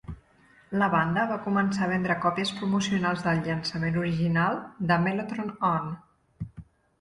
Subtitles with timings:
[0.83, 4.59] La banda va començar a vendre còpies promocionals del llançament original
[4.93, 5.93] de Mellotron On!